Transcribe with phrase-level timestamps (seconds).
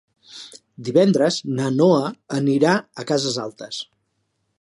[0.87, 2.07] Divendres na Noa
[2.39, 3.83] anirà a Cases Altes.